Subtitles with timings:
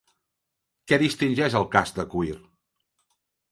[0.91, 2.35] Què distingeix el casc de cuir?